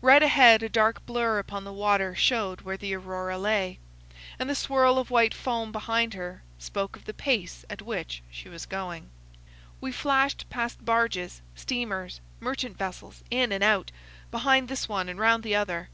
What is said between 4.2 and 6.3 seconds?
and the swirl of white foam behind